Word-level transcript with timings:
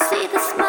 Thank 0.00 0.67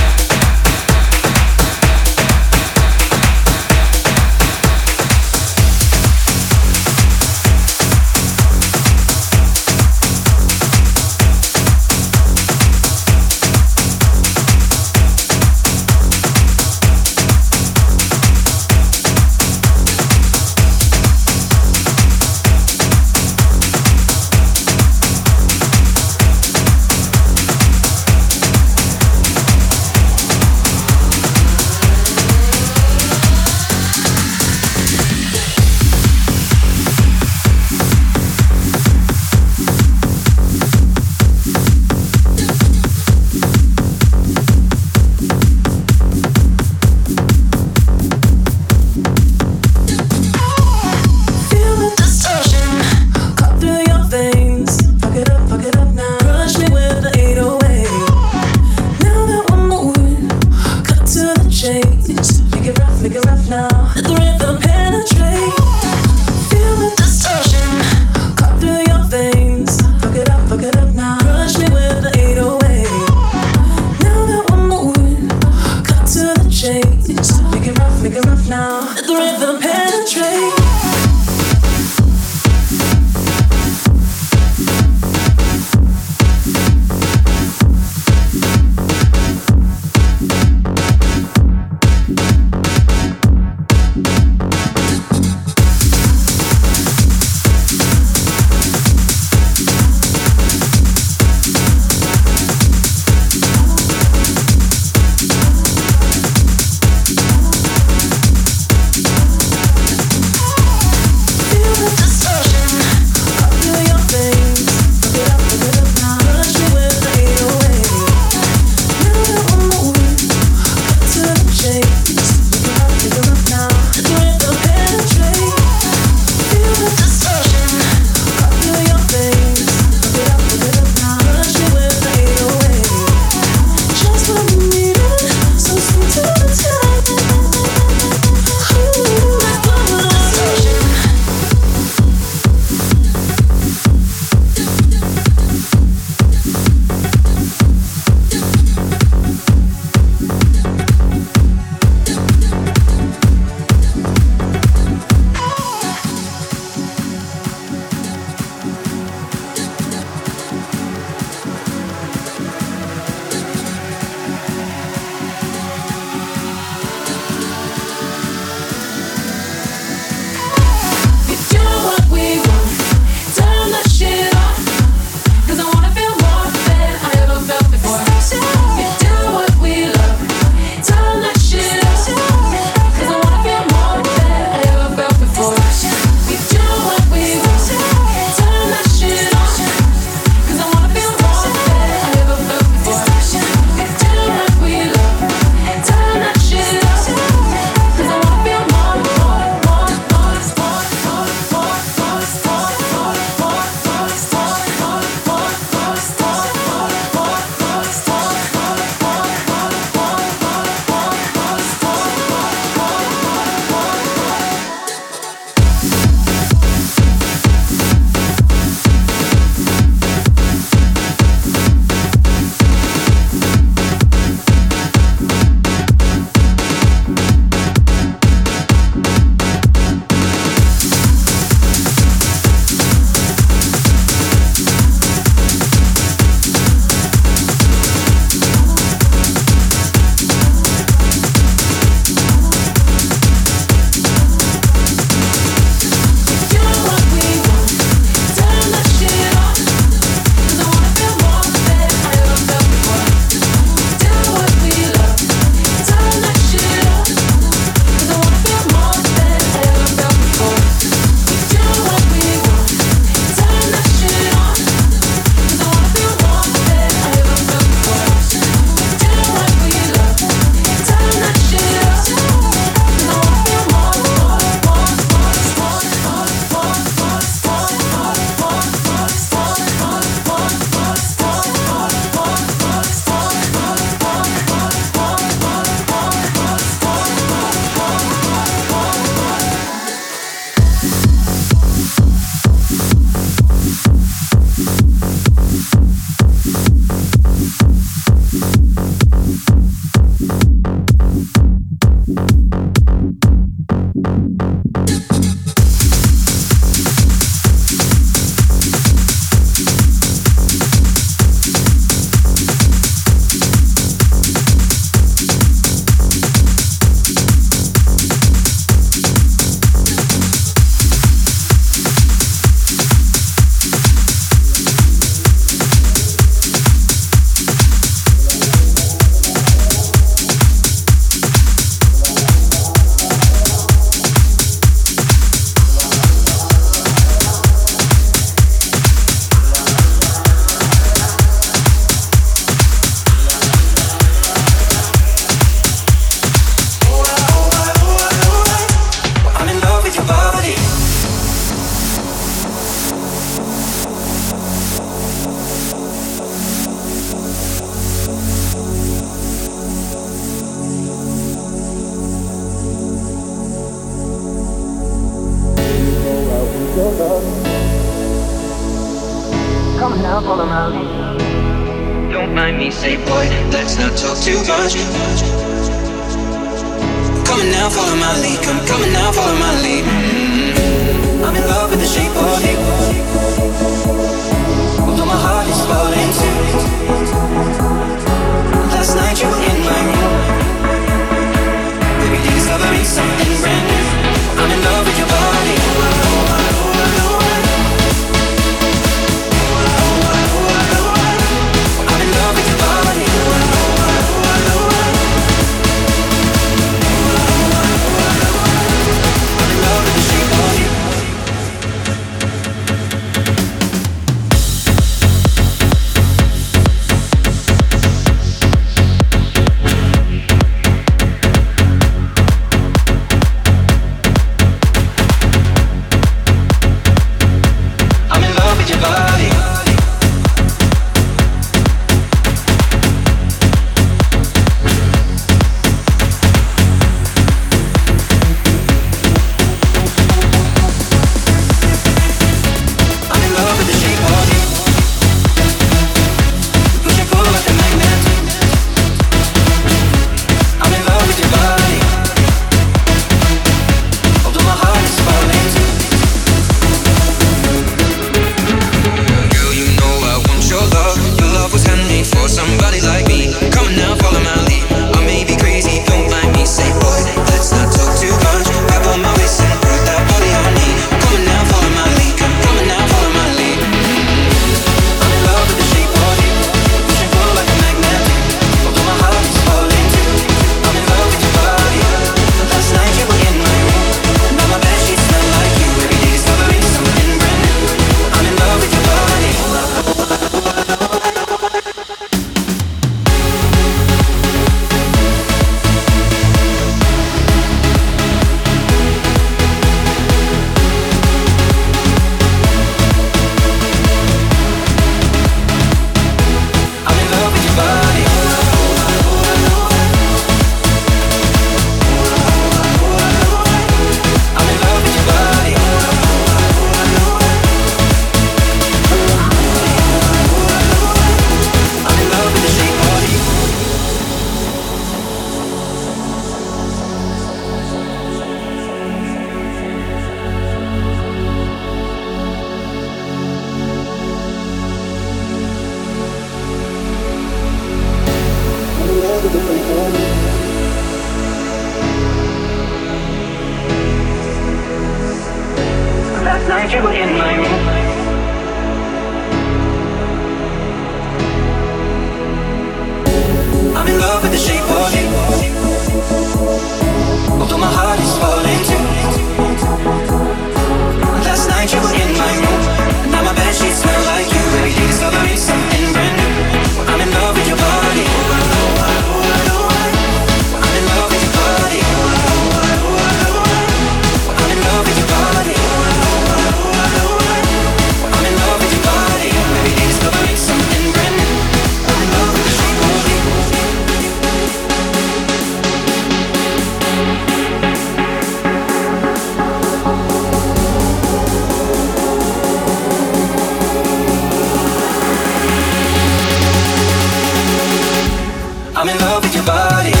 With 599.19 599.35
your 599.35 599.43
body. 599.43 600.00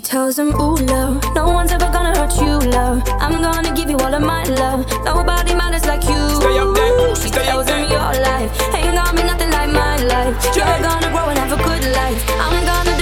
Tells 0.00 0.38
him, 0.38 0.48
Ooh, 0.58 0.76
love, 0.76 1.22
no 1.34 1.50
one's 1.50 1.72
ever 1.72 1.90
gonna 1.92 2.16
hurt 2.18 2.34
you, 2.40 2.58
love. 2.70 3.02
I'm 3.20 3.42
gonna 3.42 3.74
give 3.74 3.90
you 3.90 3.98
all 3.98 4.14
of 4.14 4.22
my 4.22 4.44
love. 4.44 4.80
Nobody 5.04 5.54
matters 5.54 5.84
like 5.84 6.04
you. 6.04 6.22
Stay 6.40 6.58
up 6.58 6.74
there, 6.74 7.16
she 7.16 7.28
stay 7.28 7.44
tells 7.44 7.68
him, 7.68 7.82
Your 7.90 8.12
life 8.28 8.50
ain't 8.74 8.94
gonna 8.96 9.14
be 9.14 9.24
nothing 9.24 9.50
like 9.50 9.68
my 9.68 9.96
life. 10.04 10.34
You're 10.56 10.80
gonna 10.80 11.10
grow 11.12 11.28
and 11.28 11.38
have 11.38 11.52
a 11.52 11.62
good 11.62 11.84
life. 11.92 12.24
I'm 12.40 12.64
gonna 12.64 12.93